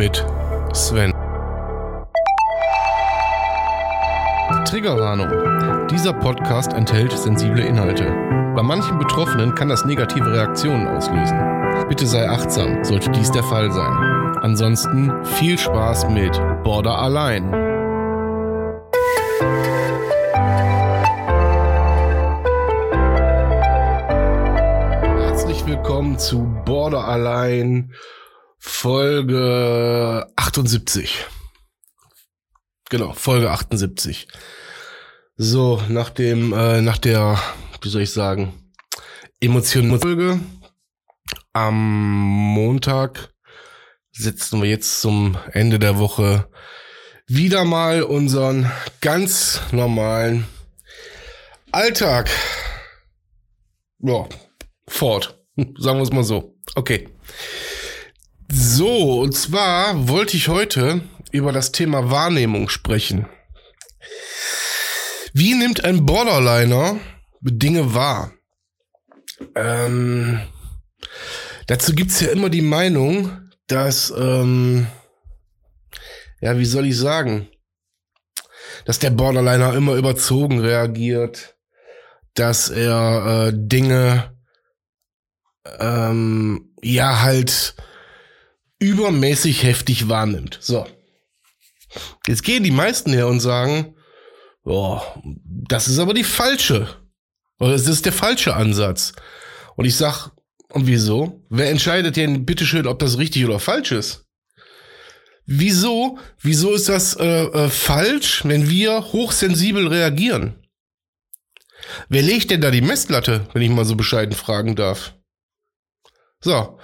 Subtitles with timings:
[0.00, 0.24] mit
[0.72, 1.12] Sven.
[4.64, 5.28] Triggerwarnung.
[5.88, 8.06] Dieser Podcast enthält sensible Inhalte.
[8.56, 11.38] Bei manchen Betroffenen kann das negative Reaktionen auslösen.
[11.90, 13.92] Bitte sei achtsam, sollte dies der Fall sein.
[14.40, 16.32] Ansonsten viel Spaß mit
[16.64, 17.52] Border Allein.
[25.26, 27.92] Herzlich willkommen zu Border Allein
[28.60, 31.26] Folge 78.
[32.90, 34.28] Genau, Folge 78.
[35.36, 37.40] So, nach dem, äh, nach der,
[37.80, 38.52] wie soll ich sagen,
[39.40, 40.40] emotionalen Folge
[41.52, 41.74] am
[42.54, 43.32] Montag
[44.12, 46.48] setzen wir jetzt zum Ende der Woche
[47.26, 50.46] wieder mal unseren ganz normalen
[51.72, 52.28] Alltag
[54.02, 54.28] ja,
[54.86, 55.38] fort.
[55.78, 56.56] Sagen wir es mal so.
[56.74, 57.08] Okay.
[58.52, 63.26] So, und zwar wollte ich heute über das Thema Wahrnehmung sprechen.
[65.32, 66.98] Wie nimmt ein Borderliner
[67.40, 68.32] Dinge wahr?
[69.54, 70.40] Ähm,
[71.68, 74.88] dazu gibt's ja immer die Meinung, dass, ähm,
[76.40, 77.48] ja, wie soll ich sagen,
[78.84, 81.56] dass der Borderliner immer überzogen reagiert,
[82.34, 84.36] dass er äh, Dinge,
[85.78, 87.76] ähm, ja, halt
[88.80, 90.58] übermäßig heftig wahrnimmt.
[90.60, 90.86] So.
[92.26, 93.94] Jetzt gehen die meisten her und sagen,
[94.64, 95.00] oh,
[95.44, 96.88] das ist aber die falsche.
[97.60, 99.12] Oder es ist der falsche Ansatz.
[99.76, 100.30] Und ich sag,
[100.72, 101.44] und wieso?
[101.50, 104.26] Wer entscheidet denn bitteschön, ob das richtig oder falsch ist?
[105.46, 106.18] Wieso?
[106.40, 110.54] Wieso ist das äh, äh, falsch, wenn wir hochsensibel reagieren?
[112.08, 115.14] Wer legt denn da die Messlatte, wenn ich mal so bescheiden fragen darf?
[116.40, 116.78] So,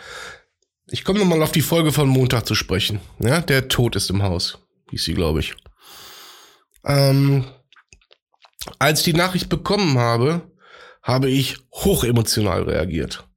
[0.89, 3.01] ich komme nochmal auf die Folge von Montag zu sprechen.
[3.19, 4.59] Ja, der Tod ist im Haus,
[4.91, 5.55] hieß sie, glaube ich.
[6.85, 7.45] Ähm,
[8.79, 10.51] als ich die Nachricht bekommen habe,
[11.03, 13.29] habe ich hoch emotional reagiert.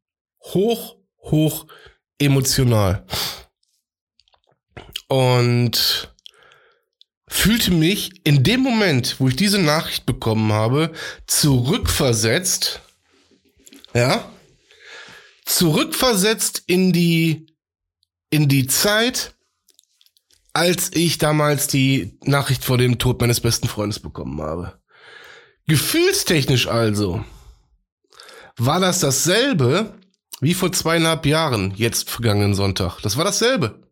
[0.42, 1.68] Hoch, hoch
[2.20, 3.06] emotional.
[5.08, 6.14] Und
[7.28, 10.92] fühlte mich in dem Moment, wo ich diese Nachricht bekommen habe,
[11.26, 12.82] zurückversetzt,
[13.94, 14.32] ja,
[15.60, 17.48] zurückversetzt in die,
[18.30, 19.36] in die Zeit,
[20.54, 24.80] als ich damals die Nachricht vor dem Tod meines besten Freundes bekommen habe.
[25.68, 27.26] Gefühlstechnisch also
[28.58, 30.00] war das dasselbe
[30.40, 33.02] wie vor zweieinhalb Jahren, jetzt vergangenen Sonntag.
[33.02, 33.92] Das war dasselbe.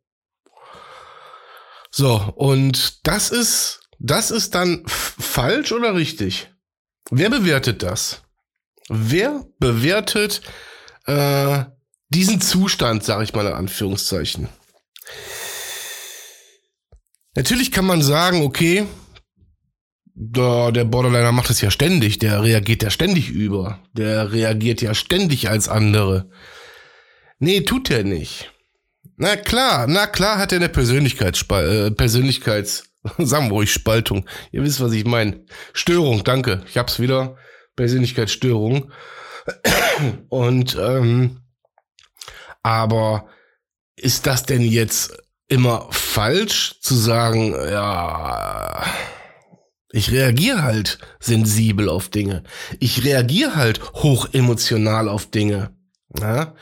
[1.92, 6.50] So, und das ist, das ist dann falsch oder richtig?
[7.12, 8.22] Wer bewertet das?
[8.88, 10.42] Wer bewertet
[11.08, 11.66] äh,
[12.10, 14.48] diesen Zustand, sage ich mal in Anführungszeichen.
[17.36, 18.88] Natürlich kann man sagen, okay,
[20.14, 24.96] der, der Borderliner macht es ja ständig, der reagiert ja ständig über, der reagiert ja
[24.96, 26.30] ständig als andere.
[27.40, 28.52] Nee, tut er nicht.
[29.16, 32.86] Na klar, na klar hat er eine Persönlichkeitsspal äh, Persönlichkeits,
[33.20, 34.28] sagen wir ruhig Spaltung.
[34.52, 35.46] Ihr wisst, was ich meine.
[35.74, 36.64] Störung, danke.
[36.68, 37.38] Ich hab's wieder.
[37.76, 38.92] Persönlichkeitsstörung.
[40.30, 41.42] Und ähm,
[42.64, 43.28] aber
[43.96, 48.84] ist das denn jetzt immer falsch zu sagen, ja,
[49.92, 52.44] ich reagiere halt sensibel auf Dinge.
[52.80, 55.76] Ich reagiere halt hochemotional auf Dinge.
[56.20, 56.56] Ja?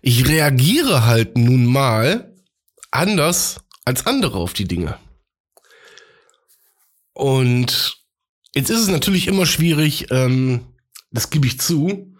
[0.00, 2.34] Ich reagiere halt nun mal
[2.90, 4.98] anders als andere auf die Dinge.
[7.12, 7.98] Und
[8.54, 10.66] jetzt ist es natürlich immer schwierig, ähm,
[11.10, 12.11] das gebe ich zu,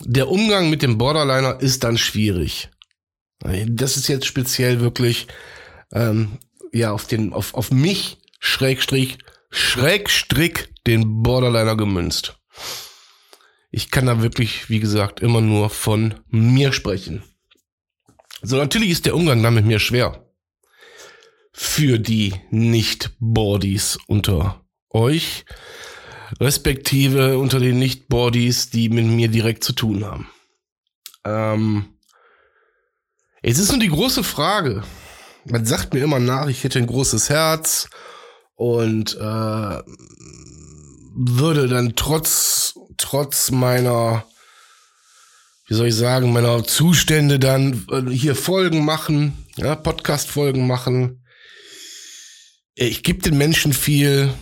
[0.00, 2.70] der Umgang mit dem Borderliner ist dann schwierig.
[3.66, 5.26] Das ist jetzt speziell wirklich
[5.92, 6.38] ähm,
[6.72, 9.18] ja auf den auf auf mich Schrägstrich
[9.50, 12.38] Schrägstrick den Borderliner gemünzt.
[13.70, 17.22] Ich kann da wirklich, wie gesagt, immer nur von mir sprechen.
[18.42, 20.26] So natürlich ist der Umgang dann mit mir schwer.
[21.52, 25.44] Für die Nicht-Bodies unter euch
[26.38, 30.28] respektive unter den Nicht-Bodies, die mit mir direkt zu tun haben.
[31.24, 31.84] Ähm,
[33.42, 34.82] es ist nur die große Frage.
[35.46, 37.88] Man sagt mir immer nach, ich hätte ein großes Herz
[38.54, 39.80] und äh,
[41.14, 44.24] würde dann trotz trotz meiner
[45.66, 51.24] wie soll ich sagen meiner Zustände dann äh, hier Folgen machen, ja Podcast Folgen machen.
[52.74, 54.34] Ich gebe den Menschen viel,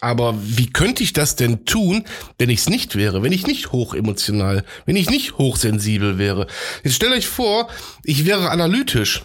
[0.00, 2.04] aber wie könnte ich das denn tun,
[2.38, 6.46] wenn ich es nicht wäre, wenn ich nicht hochemotional, wenn ich nicht hochsensibel wäre?
[6.84, 7.68] Jetzt stellt euch vor,
[8.04, 9.22] ich wäre analytisch.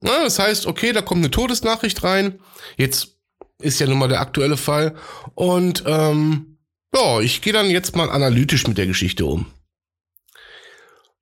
[0.00, 2.40] Na, das heißt, okay, da kommt eine Todesnachricht rein.
[2.76, 3.16] Jetzt
[3.60, 4.96] ist ja nun mal der aktuelle Fall.
[5.34, 6.58] Und ähm,
[6.94, 9.46] ja, ich gehe dann jetzt mal analytisch mit der Geschichte um.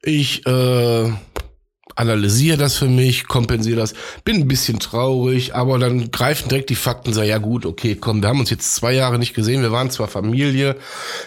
[0.02, 1.12] Ich äh,
[1.96, 3.94] analysiere das für mich, kompensiere das,
[4.25, 8.22] bin ein bisschen traurig, aber dann greifen direkt die Fakten, sagen, ja gut, okay, komm,
[8.22, 10.76] wir haben uns jetzt zwei Jahre nicht gesehen, wir waren zwar Familie,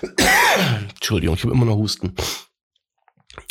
[0.94, 2.14] Entschuldigung, ich habe immer noch Husten.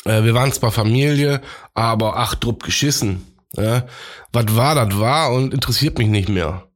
[0.04, 1.40] Äh, wir waren zwar Familie,
[1.74, 3.26] aber ach, drupp geschissen.
[3.56, 3.86] Ja?
[4.32, 6.68] Was war, das war und interessiert mich nicht mehr.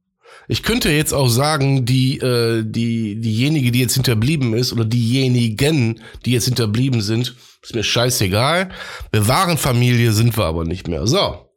[0.49, 5.99] Ich könnte jetzt auch sagen, die, äh, die, diejenige, die jetzt hinterblieben ist, oder diejenigen,
[6.25, 8.69] die jetzt hinterblieben sind, ist mir scheißegal.
[9.11, 11.07] Wir waren Familie, sind wir aber nicht mehr.
[11.07, 11.49] So.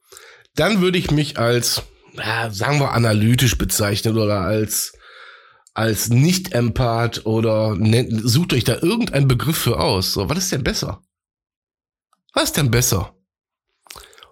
[0.57, 1.83] Dann würde ich mich als,
[2.15, 4.93] ja, sagen wir, analytisch bezeichnen oder als,
[5.75, 10.13] als Nicht-Empath oder nennt, sucht euch da irgendeinen Begriff für aus.
[10.13, 11.03] So, was ist denn besser?
[12.35, 13.15] Was ist denn besser?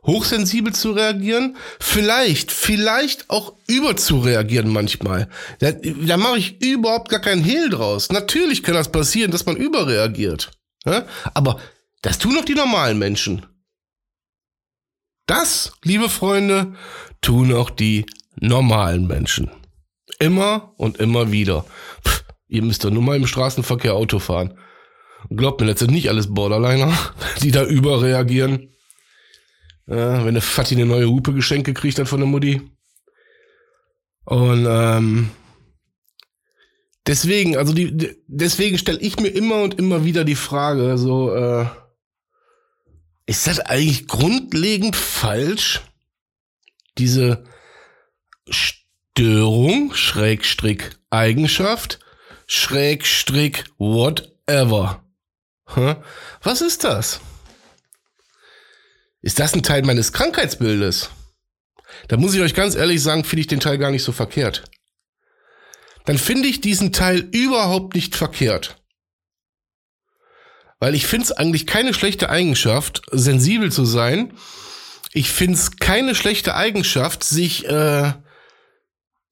[0.08, 5.28] hochsensibel zu reagieren, vielleicht, vielleicht auch überzureagieren manchmal.
[5.60, 8.10] Da, da mache ich überhaupt gar keinen Hehl draus.
[8.10, 10.50] Natürlich kann das passieren, dass man überreagiert.
[10.88, 11.06] Ja?
[11.34, 11.60] Aber
[12.02, 13.46] das tun doch die normalen Menschen.
[15.26, 16.74] Das, liebe Freunde,
[17.20, 18.06] tun auch die
[18.40, 19.50] normalen Menschen.
[20.18, 21.64] Immer und immer wieder.
[22.06, 24.58] Pff, ihr müsst doch nur mal im Straßenverkehr Auto fahren.
[25.30, 26.96] Glaubt mir, das sind nicht alles Borderliner,
[27.42, 28.72] die da überreagieren.
[29.86, 32.60] Ja, wenn eine Fatti eine neue Hupe geschenkt gekriegt hat von der Mutti.
[34.24, 35.30] Und ähm,
[37.08, 41.66] deswegen, also die, deswegen stelle ich mir immer und immer wieder die Frage, so, äh,
[43.26, 45.80] ist das eigentlich grundlegend falsch,
[46.96, 47.44] diese
[48.48, 51.98] Störung, Schrägstrick, Eigenschaft,
[52.46, 55.02] Schrägstrick, whatever.
[55.74, 55.96] Huh?
[56.42, 57.20] Was ist das?
[59.20, 61.10] Ist das ein Teil meines Krankheitsbildes?
[62.08, 64.64] Da muss ich euch ganz ehrlich sagen, finde ich den Teil gar nicht so verkehrt.
[66.08, 68.82] Dann finde ich diesen Teil überhaupt nicht verkehrt.
[70.80, 74.32] Weil ich finde es eigentlich keine schlechte Eigenschaft, sensibel zu sein.
[75.12, 78.14] Ich finde es keine schlechte Eigenschaft, sich äh,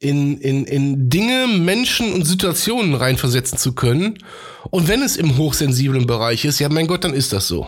[0.00, 4.22] in, in, in Dinge, Menschen und Situationen reinversetzen zu können.
[4.70, 7.66] Und wenn es im hochsensiblen Bereich ist, ja mein Gott, dann ist das so.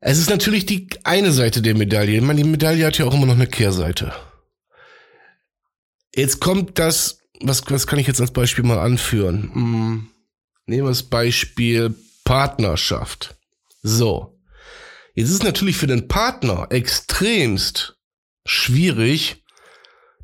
[0.00, 2.16] Es ist natürlich die eine Seite der Medaille.
[2.16, 4.12] Ich meine, die Medaille hat ja auch immer noch eine Kehrseite.
[6.18, 9.52] Jetzt kommt das, was, was kann ich jetzt als Beispiel mal anführen?
[9.54, 10.10] Hm,
[10.66, 11.94] nehmen wir das Beispiel
[12.24, 13.36] Partnerschaft.
[13.82, 14.36] So.
[15.14, 17.96] Jetzt ist natürlich für den Partner extremst
[18.44, 19.44] schwierig,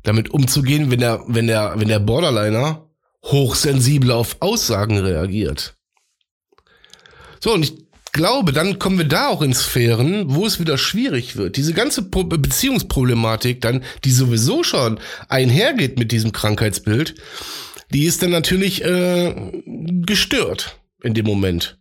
[0.03, 2.89] damit umzugehen, wenn der, wenn der, wenn der Borderliner
[3.23, 5.77] hochsensibel auf Aussagen reagiert.
[7.39, 7.84] So, und ich
[8.15, 11.57] glaube, dann kommen wir da auch in Sphären, wo es wieder schwierig wird.
[11.57, 17.15] Diese ganze Pro Beziehungsproblematik dann, die sowieso schon einhergeht mit diesem Krankheitsbild,
[17.91, 19.35] die ist dann natürlich äh,
[20.05, 21.77] gestört in dem Moment.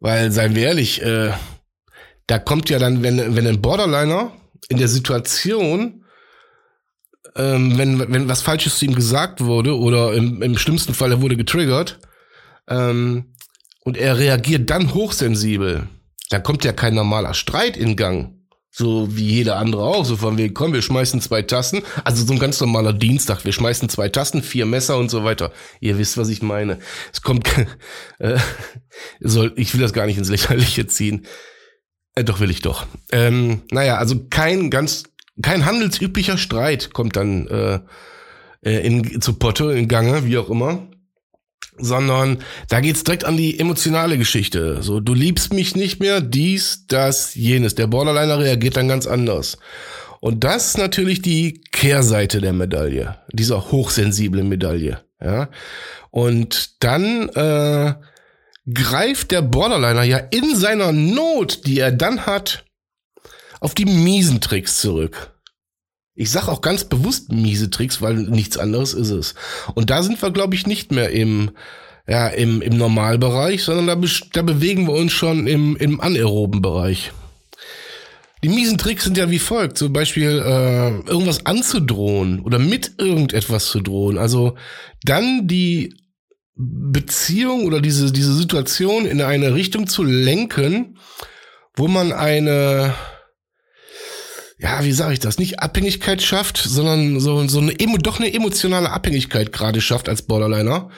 [0.00, 1.32] Weil, seien wir ehrlich, äh,
[2.26, 4.32] da kommt ja dann, wenn, wenn ein Borderliner
[4.70, 6.06] in der Situation,
[7.36, 11.20] ähm, wenn, wenn was Falsches zu ihm gesagt wurde oder im, im schlimmsten Fall er
[11.20, 11.98] wurde getriggert,
[12.66, 13.29] ähm,
[13.84, 15.88] und er reagiert dann hochsensibel,
[16.30, 18.34] da kommt ja kein normaler Streit in Gang.
[18.72, 20.04] So wie jeder andere auch.
[20.04, 21.82] So von wegen, komm, wir schmeißen zwei Tassen.
[22.04, 23.44] Also so ein ganz normaler Dienstag.
[23.44, 25.52] Wir schmeißen zwei Tassen, vier Messer und so weiter.
[25.80, 26.78] Ihr wisst, was ich meine.
[27.12, 27.48] Es kommt,
[28.20, 28.38] äh,
[29.18, 31.26] soll, ich will das gar nicht ins Lächerliche ziehen.
[32.14, 32.86] Äh, doch will ich doch.
[33.10, 35.02] Ähm, naja, also kein ganz,
[35.42, 37.80] kein handelsüblicher Streit kommt dann äh,
[38.62, 40.86] äh in, zu Potte, in Gange, wie auch immer
[41.82, 44.82] sondern da geht's direkt an die emotionale Geschichte.
[44.82, 47.74] So, du liebst mich nicht mehr, dies, das, jenes.
[47.74, 49.58] Der Borderliner reagiert dann ganz anders.
[50.20, 55.00] Und das ist natürlich die Kehrseite der Medaille, dieser hochsensiblen Medaille.
[55.22, 55.48] Ja,
[56.10, 57.94] und dann äh,
[58.72, 62.64] greift der Borderliner ja in seiner Not, die er dann hat,
[63.60, 65.29] auf die miesen Tricks zurück.
[66.14, 69.34] Ich sag auch ganz bewusst miese Tricks, weil nichts anderes ist es.
[69.74, 71.50] Und da sind wir, glaube ich, nicht mehr im,
[72.06, 77.12] ja, im, im Normalbereich, sondern da, da bewegen wir uns schon im, im anaeroben Bereich.
[78.42, 79.76] Die miesen Tricks sind ja wie folgt.
[79.76, 84.18] Zum Beispiel äh, irgendwas anzudrohen oder mit irgendetwas zu drohen.
[84.18, 84.56] Also
[85.04, 85.94] dann die
[86.56, 90.98] Beziehung oder diese, diese Situation in eine Richtung zu lenken,
[91.74, 92.94] wo man eine
[94.60, 98.90] ja, wie sage ich das, nicht Abhängigkeit schafft, sondern so, so eine, doch eine emotionale
[98.90, 100.90] Abhängigkeit gerade schafft als Borderliner,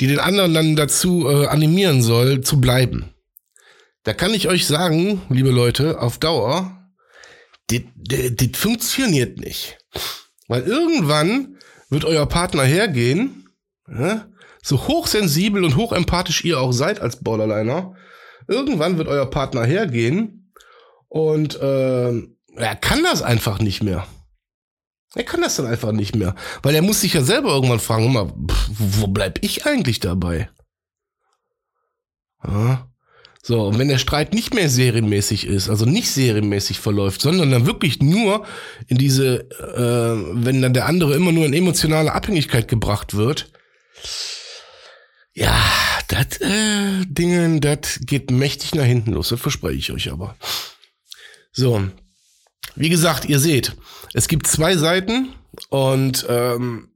[0.00, 3.14] die den anderen dann dazu äh, animieren soll, zu bleiben.
[4.04, 6.76] Da kann ich euch sagen, liebe Leute, auf Dauer
[7.70, 9.78] das funktioniert nicht.
[10.48, 13.48] Weil irgendwann wird euer Partner hergehen,
[13.88, 14.26] ja,
[14.62, 17.94] so hochsensibel und hochempathisch ihr auch seid als Borderliner,
[18.46, 20.52] irgendwann wird euer Partner hergehen
[21.08, 22.22] und äh,
[22.56, 24.06] er kann das einfach nicht mehr.
[25.14, 28.12] Er kann das dann einfach nicht mehr, weil er muss sich ja selber irgendwann fragen,
[28.12, 30.48] mal, wo bleib ich eigentlich dabei?
[32.44, 32.86] Ja.
[33.42, 37.66] So, und wenn der Streit nicht mehr serienmäßig ist, also nicht serienmäßig verläuft, sondern dann
[37.66, 38.46] wirklich nur
[38.86, 43.50] in diese, äh, wenn dann der andere immer nur in emotionale Abhängigkeit gebracht wird,
[45.32, 45.58] ja,
[46.08, 50.36] das äh, Dingen, das geht mächtig nach hinten los, das verspreche ich euch aber.
[51.50, 51.88] So,
[52.74, 53.76] wie gesagt, ihr seht,
[54.14, 55.32] es gibt zwei Seiten
[55.68, 56.90] und ähm,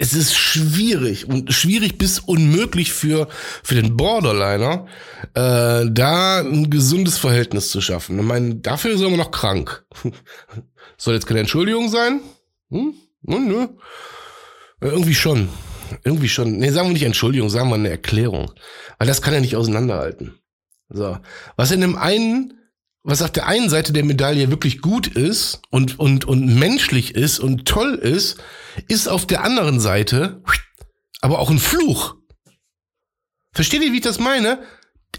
[0.00, 3.28] es ist schwierig und schwierig bis unmöglich für,
[3.64, 4.86] für den Borderliner,
[5.34, 8.18] äh, da ein gesundes Verhältnis zu schaffen.
[8.18, 9.84] Ich meine, dafür ist er immer noch krank.
[10.96, 12.20] Soll jetzt keine Entschuldigung sein?
[12.70, 12.94] Hm?
[13.22, 13.62] Nö, nö.
[14.80, 15.48] Äh, irgendwie schon.
[16.04, 16.58] Irgendwie schon.
[16.58, 18.52] Nee, sagen wir nicht Entschuldigung, sagen wir eine Erklärung.
[18.98, 20.38] Weil das kann er nicht auseinanderhalten.
[20.90, 21.18] So.
[21.56, 22.57] Was in dem einen
[23.08, 27.38] was auf der einen Seite der Medaille wirklich gut ist und, und, und menschlich ist
[27.38, 28.36] und toll ist,
[28.86, 30.42] ist auf der anderen Seite
[31.22, 32.16] aber auch ein Fluch.
[33.54, 34.58] Versteht ihr, wie ich das meine?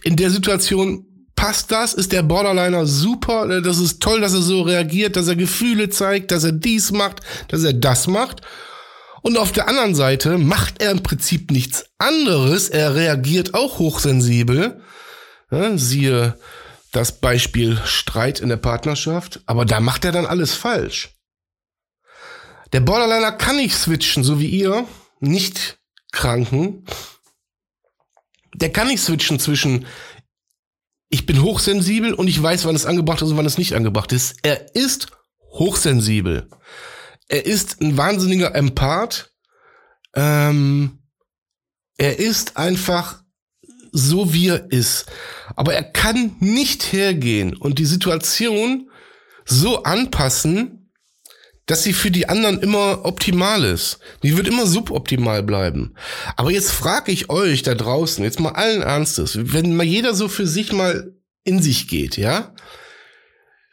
[0.04, 1.04] In der Situation
[1.36, 5.36] passt das, ist der Borderliner super, das ist toll, dass er so reagiert, dass er
[5.36, 8.42] Gefühle zeigt, dass er dies macht, dass er das macht.
[9.24, 14.80] Und auf der anderen Seite macht er im Prinzip nichts anderes, er reagiert auch hochsensibel.
[15.50, 16.38] Ja, siehe
[16.92, 21.10] das Beispiel Streit in der Partnerschaft, aber da macht er dann alles falsch.
[22.74, 24.88] Der Borderliner kann nicht switchen, so wie ihr,
[25.20, 25.80] nicht
[26.12, 26.86] Kranken.
[28.56, 29.86] Der kann nicht switchen zwischen
[31.10, 34.12] ich bin hochsensibel und ich weiß, wann es angebracht ist und wann es nicht angebracht
[34.12, 34.38] ist.
[34.44, 35.08] Er ist
[35.42, 36.48] hochsensibel.
[37.28, 39.34] Er ist ein wahnsinniger Empath.
[40.14, 41.00] Ähm,
[41.98, 43.24] er ist einfach
[43.92, 45.06] so wie er ist.
[45.56, 48.90] Aber er kann nicht hergehen und die Situation
[49.46, 50.92] so anpassen,
[51.66, 54.00] dass sie für die anderen immer optimal ist.
[54.24, 55.94] Die wird immer suboptimal bleiben.
[56.36, 60.28] Aber jetzt frage ich euch da draußen, jetzt mal allen Ernstes, wenn mal jeder so
[60.28, 62.56] für sich mal in sich geht, ja?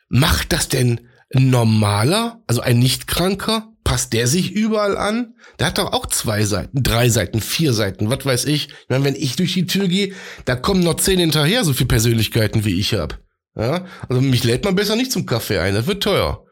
[0.09, 5.37] Macht das denn ein normaler, also ein Nicht-Kranker, passt der sich überall an?
[5.61, 8.69] Der hat doch auch zwei Seiten, drei Seiten, vier Seiten, was weiß ich.
[8.69, 10.13] Ich meine, wenn ich durch die Tür gehe,
[10.45, 13.15] da kommen noch zehn hinterher, so viele Persönlichkeiten wie ich habe.
[13.55, 16.45] Ja, also mich lädt man besser nicht zum Kaffee ein, das wird teuer.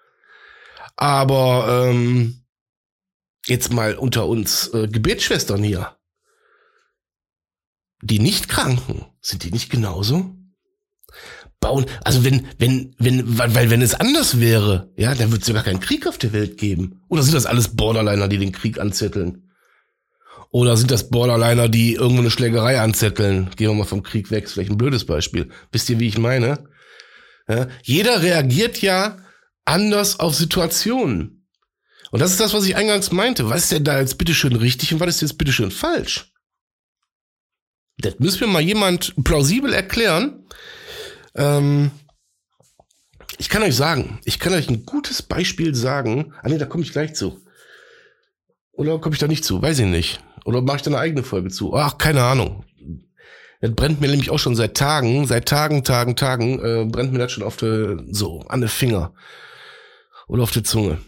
[0.95, 2.45] Aber ähm,
[3.47, 5.97] jetzt mal unter uns äh, Gebetsschwestern hier.
[8.01, 10.37] Die nicht Kranken, sind die nicht genauso?
[11.65, 11.87] Bauen.
[12.05, 15.65] Also wenn, wenn, wenn, weil wenn es anders wäre, ja, dann würde es ja gar
[15.65, 17.01] keinen Krieg auf der Welt geben.
[17.09, 19.51] Oder sind das alles Borderliner, die den Krieg anzetteln?
[20.51, 23.51] Oder sind das Borderliner, die irgendwo eine Schlägerei anzetteln?
[23.57, 25.49] Gehen wir mal vom Krieg weg, ist vielleicht ein blödes Beispiel.
[25.73, 26.69] Wisst ihr, wie ich meine?
[27.49, 29.17] Ja, jeder reagiert ja
[29.65, 31.47] anders auf Situationen.
[32.11, 33.49] Und das ist das, was ich eingangs meinte.
[33.49, 36.31] Was ist denn da jetzt bitteschön richtig und was ist jetzt bitteschön falsch?
[37.99, 40.45] Das müssen wir mal jemand plausibel erklären,
[41.35, 41.91] ähm,
[43.39, 46.33] ich kann euch sagen, ich kann euch ein gutes Beispiel sagen.
[46.43, 47.41] Ah nee, da komme ich gleich zu.
[48.73, 49.63] Oder komme ich da nicht zu?
[49.63, 50.21] Weiß ich nicht.
[50.45, 51.75] Oder mache ich da eine eigene Folge zu?
[51.75, 52.65] Ach, keine Ahnung.
[53.61, 57.19] Das brennt mir nämlich auch schon seit Tagen, seit Tagen, Tagen, Tagen, äh, brennt mir
[57.19, 59.15] das schon auf der, so, an den Finger.
[60.29, 60.99] Oder auf der Zunge.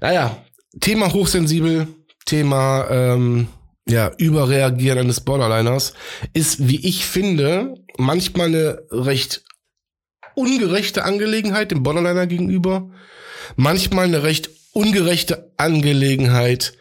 [0.00, 0.36] Naja,
[0.80, 1.86] Thema hochsensibel,
[2.26, 3.48] Thema, ähm,
[3.88, 5.94] ja, Überreagieren eines Borderliners
[6.32, 9.44] ist, wie ich finde, manchmal eine recht
[10.40, 12.90] ungerechte Angelegenheit dem Borderliner gegenüber,
[13.56, 16.74] manchmal eine recht ungerechte Angelegenheit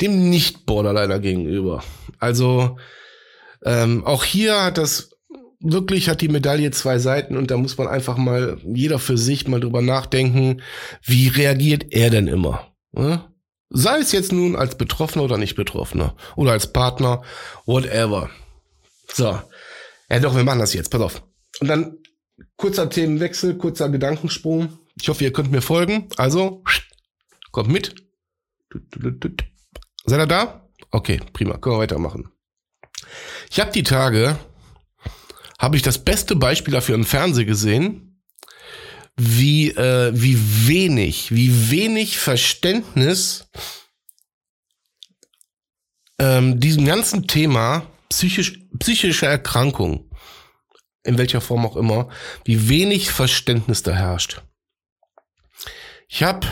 [0.00, 1.84] dem Nicht-Borderliner gegenüber.
[2.18, 2.78] Also
[3.64, 5.10] ähm, auch hier hat das
[5.60, 9.48] wirklich hat die Medaille zwei Seiten und da muss man einfach mal jeder für sich
[9.48, 10.62] mal drüber nachdenken,
[11.02, 12.72] wie reagiert er denn immer?
[12.92, 13.24] Ne?
[13.70, 17.22] Sei es jetzt nun als Betroffener oder nicht Betroffener oder als Partner,
[17.64, 18.30] whatever.
[19.12, 19.38] So,
[20.10, 21.22] ja doch, wir machen das jetzt, pass auf.
[21.60, 21.98] Und dann
[22.56, 24.78] kurzer Themenwechsel, kurzer Gedankensprung.
[25.00, 26.08] Ich hoffe, ihr könnt mir folgen.
[26.16, 26.62] Also,
[27.50, 27.94] kommt mit.
[30.04, 30.68] Seid ihr da?
[30.90, 31.58] Okay, prima.
[31.58, 32.30] Können wir weitermachen.
[33.50, 34.38] Ich habe die Tage,
[35.58, 38.22] habe ich das beste Beispiel dafür im Fernsehen gesehen,
[39.16, 43.48] wie, äh, wie wenig, wie wenig Verständnis
[46.18, 50.10] ähm, diesem ganzen Thema psychisch, psychische Erkrankung
[51.04, 52.08] in welcher Form auch immer,
[52.44, 54.42] wie wenig Verständnis da herrscht.
[56.08, 56.46] Ich habe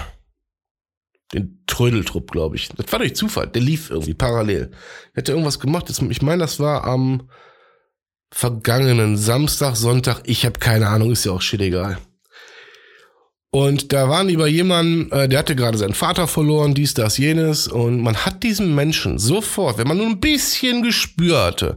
[1.32, 2.68] den Trödeltrupp, glaube ich.
[2.68, 3.48] Das war durch Zufall.
[3.48, 4.70] Der lief irgendwie parallel.
[5.14, 5.88] Hätte irgendwas gemacht.
[5.88, 7.30] Ich meine, das war am
[8.30, 10.22] vergangenen Samstag, Sonntag.
[10.24, 11.98] Ich habe keine Ahnung, ist ja auch shit egal.
[13.54, 17.68] Und da waren über jemanden, äh, der hatte gerade seinen Vater verloren, dies, das, jenes.
[17.68, 21.76] Und man hat diesem Menschen sofort, wenn man nur ein bisschen Gespür hatte,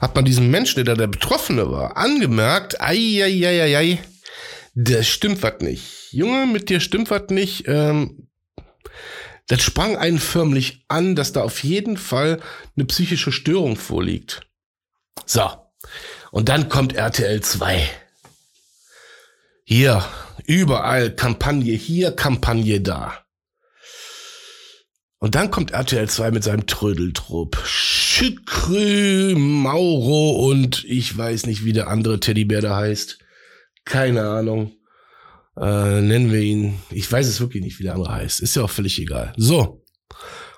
[0.00, 3.98] hat man diesem Menschen, der da der Betroffene war, angemerkt, ei, ei, ei, ei, ei,
[4.74, 6.12] der stimmt was nicht.
[6.12, 7.64] Junge, mit dir stimmt was nicht.
[7.66, 8.28] Ähm,
[9.48, 12.40] das sprang einen förmlich an, dass da auf jeden Fall
[12.76, 14.42] eine psychische Störung vorliegt.
[15.24, 15.42] So.
[16.30, 17.90] Und dann kommt RTL 2.
[19.68, 20.04] Hier,
[20.46, 23.24] überall Kampagne hier, Kampagne da.
[25.18, 27.60] Und dann kommt RTL 2 mit seinem Trödeltrupp.
[27.66, 33.18] Schickrü, Mauro und ich weiß nicht, wie der andere Teddybär da heißt.
[33.84, 34.70] Keine Ahnung.
[35.56, 36.78] Äh, nennen wir ihn.
[36.92, 38.38] Ich weiß es wirklich nicht, wie der andere heißt.
[38.42, 39.32] Ist ja auch völlig egal.
[39.36, 39.84] So.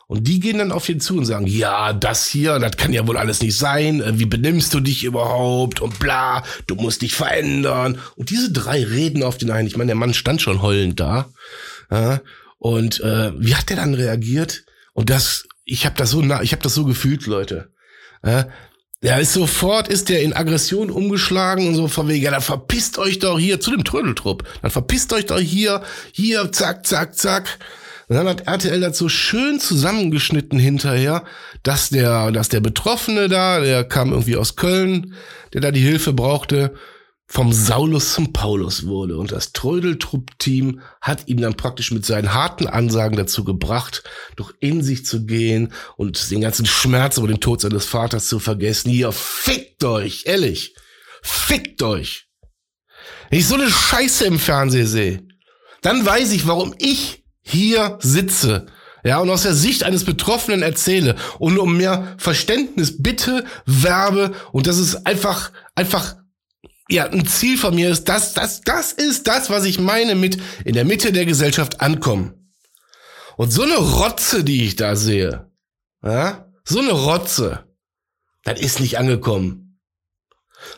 [0.09, 3.07] Und die gehen dann auf ihn zu und sagen, ja, das hier, das kann ja
[3.07, 4.00] wohl alles nicht sein.
[4.00, 5.81] Äh, wie benimmst du dich überhaupt?
[5.81, 7.99] Und bla, du musst dich verändern.
[8.17, 9.69] Und diese drei reden auf den einen.
[9.69, 11.29] Ich meine, der Mann stand schon heulend da.
[12.57, 14.65] Und äh, wie hat der dann reagiert?
[14.95, 17.71] Und das, ich habe das so, ich habe das so gefühlt, Leute.
[19.03, 22.99] Der ist sofort, ist der in Aggression umgeschlagen und so von wegen, ja, dann verpisst
[22.99, 24.43] euch doch hier zu dem Trödeltrupp.
[24.62, 27.59] Dann verpisst euch doch hier, hier, zack, zack, zack.
[28.09, 31.25] Und dann hat RTL das so schön zusammengeschnitten hinterher,
[31.62, 35.15] dass der, dass der Betroffene da, der kam irgendwie aus Köln,
[35.53, 36.75] der da die Hilfe brauchte,
[37.31, 39.19] vom Saulus zum Paulus wurde.
[39.19, 44.03] Und das Trödeltrupp-Team hat ihn dann praktisch mit seinen harten Ansagen dazu gebracht,
[44.37, 48.39] doch in sich zu gehen und den ganzen Schmerz über den Tod seines Vaters zu
[48.39, 48.91] vergessen.
[48.91, 50.75] Hier, fickt euch, ehrlich.
[51.21, 52.28] Fickt euch.
[53.28, 55.28] Wenn ich so eine Scheiße im Fernsehen sehe,
[55.82, 57.18] dann weiß ich, warum ich
[57.49, 58.67] hier sitze,
[59.04, 64.67] ja, und aus der Sicht eines Betroffenen erzähle und um mehr Verständnis bitte werbe und
[64.67, 66.17] das ist einfach, einfach,
[66.91, 70.39] ja, ein Ziel von mir ist, das, das, das ist das, was ich meine mit
[70.65, 72.52] in der Mitte der Gesellschaft ankommen.
[73.37, 75.50] Und so eine Rotze, die ich da sehe,
[76.02, 77.65] ja, so eine Rotze,
[78.45, 79.80] das ist nicht angekommen.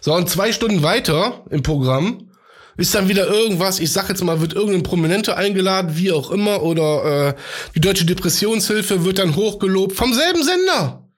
[0.01, 2.30] So, und zwei Stunden weiter im Programm
[2.77, 6.63] ist dann wieder irgendwas, ich sag jetzt mal, wird irgendein Prominente eingeladen, wie auch immer,
[6.63, 7.35] oder äh,
[7.75, 11.09] die Deutsche Depressionshilfe wird dann hochgelobt vom selben Sender.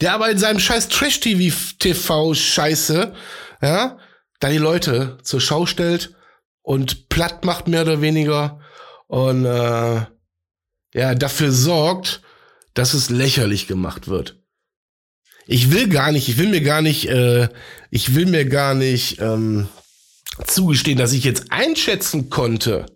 [0.00, 3.12] Der aber in seinem scheiß Trash-TV-Scheiße,
[3.62, 3.98] ja,
[4.40, 6.14] da die Leute zur Schau stellt
[6.62, 8.60] und platt macht mehr oder weniger
[9.06, 10.00] und äh,
[10.94, 12.22] ja, dafür sorgt,
[12.74, 14.40] dass es lächerlich gemacht wird.
[15.46, 17.48] Ich will gar nicht, ich will mir gar nicht, äh,
[17.90, 19.68] ich will mir gar nicht, ähm,
[20.46, 22.86] zugestehen, dass ich jetzt einschätzen konnte,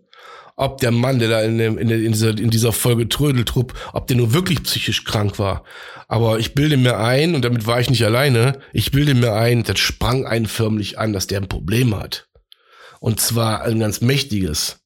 [0.57, 4.17] ob der Mann, der da in, dem, in, dieser, in dieser Folge Trödeltrupp, ob der
[4.17, 5.65] nur wirklich psychisch krank war.
[6.07, 9.65] Aber ich bilde mir ein, und damit war ich nicht alleine, ich bilde mir ein,
[9.65, 12.29] das sprang einen förmlich an, dass der ein Problem hat.
[13.01, 14.85] Und zwar ein ganz mächtiges.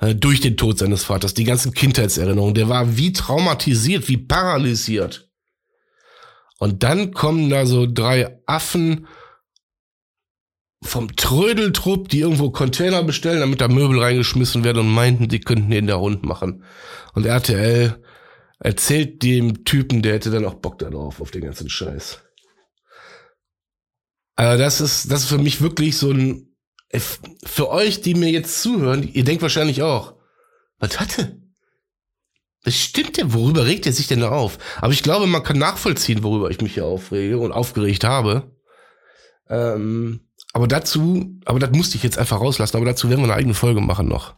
[0.00, 2.54] Äh, durch den Tod seines Vaters, die ganzen Kindheitserinnerungen.
[2.54, 5.28] Der war wie traumatisiert, wie paralysiert.
[6.58, 9.06] Und dann kommen da so drei Affen
[10.82, 15.70] vom Trödeltrupp, die irgendwo Container bestellen, damit da Möbel reingeschmissen werden und meinten, die könnten
[15.70, 16.64] den da rund machen.
[17.14, 18.02] Und RTL
[18.60, 22.22] erzählt dem Typen, der hätte dann auch Bock darauf, auf den ganzen Scheiß.
[24.36, 26.56] Also das ist, das ist für mich wirklich so ein,
[26.90, 27.00] äh,
[27.44, 30.14] für euch, die mir jetzt zuhören, ihr denkt wahrscheinlich auch,
[30.78, 31.42] was hatte?
[32.62, 34.58] Das stimmt ja, worüber regt er sich denn da auf?
[34.80, 38.54] Aber ich glaube, man kann nachvollziehen, worüber ich mich hier aufrege und aufgeregt habe.
[39.48, 43.34] Ähm, aber dazu, aber das musste ich jetzt einfach rauslassen, aber dazu werden wir eine
[43.34, 44.34] eigene Folge machen noch.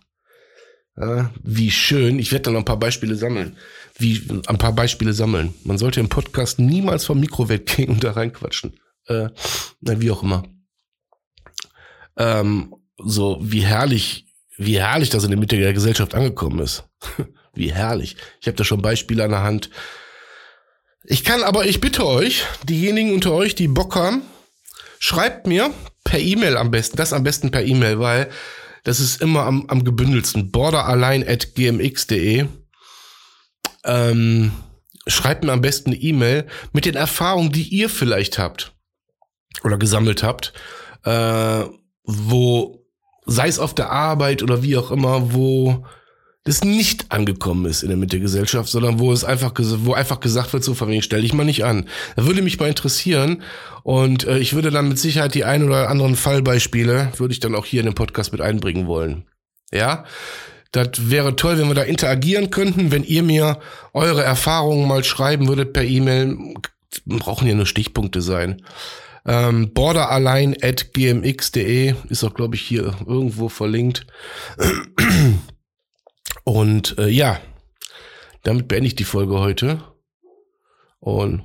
[0.97, 2.19] Ja, wie schön.
[2.19, 3.57] Ich werde dann noch ein paar Beispiele sammeln.
[3.97, 5.55] Wie, ein paar Beispiele sammeln.
[5.65, 8.79] Man sollte im Podcast niemals vom Mikro weggehen und da reinquatschen.
[9.07, 9.29] Äh,
[9.81, 10.43] na, wie auch immer.
[12.17, 14.27] Ähm, so, wie herrlich,
[14.59, 16.85] wie herrlich das in der Mitte der Gesellschaft angekommen ist.
[17.55, 18.17] wie herrlich.
[18.41, 19.71] Ich habe da schon Beispiele an der Hand.
[21.05, 24.23] Ich kann aber, ich bitte euch, diejenigen unter euch, die Bock haben,
[24.99, 25.73] schreibt mir
[26.11, 28.31] per E-Mail am besten, das am besten per E-Mail, weil
[28.83, 30.51] das ist immer am, am gebündelsten.
[30.51, 32.47] Borderallein at gmx.de.
[33.85, 34.51] Ähm,
[35.07, 38.75] schreibt mir am besten eine E-Mail mit den Erfahrungen, die ihr vielleicht habt
[39.63, 40.53] oder gesammelt habt,
[41.05, 41.65] äh,
[42.03, 42.85] wo,
[43.25, 45.87] sei es auf der Arbeit oder wie auch immer, wo
[46.45, 50.21] das nicht angekommen ist in der Mitte der Gesellschaft, sondern wo es einfach, wo einfach
[50.21, 51.87] gesagt wird, so von wegen, stell dich mal nicht an.
[52.17, 53.43] Da würde mich mal interessieren
[53.83, 57.55] und äh, ich würde dann mit Sicherheit die ein oder anderen Fallbeispiele, würde ich dann
[57.55, 59.25] auch hier in den Podcast mit einbringen wollen.
[59.71, 60.05] Ja,
[60.73, 63.59] das wäre toll, wenn wir da interagieren könnten, wenn ihr mir
[63.93, 66.55] eure Erfahrungen mal schreiben würdet per E-Mail.
[67.07, 68.63] Brauchen ja nur Stichpunkte sein.
[69.27, 74.07] Ähm, borderalein at gmx.de ist auch, glaube ich, hier irgendwo verlinkt.
[76.51, 77.41] Und äh, ja,
[78.43, 79.85] damit beende ich die Folge heute.
[80.99, 81.45] Und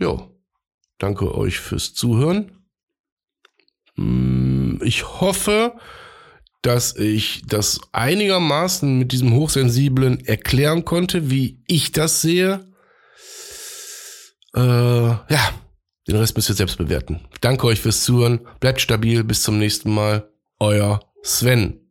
[0.00, 0.30] ja,
[0.96, 2.64] danke euch fürs Zuhören.
[3.96, 5.74] Hm, ich hoffe,
[6.62, 12.66] dass ich das einigermaßen mit diesem Hochsensiblen erklären konnte, wie ich das sehe.
[14.54, 15.50] Äh, ja,
[16.08, 17.20] den Rest müsst ihr selbst bewerten.
[17.42, 18.40] Danke euch fürs Zuhören.
[18.58, 19.22] Bleibt stabil.
[19.22, 20.32] Bis zum nächsten Mal.
[20.58, 21.83] Euer Sven.